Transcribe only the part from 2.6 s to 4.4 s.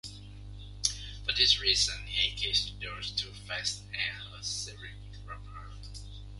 those two facts as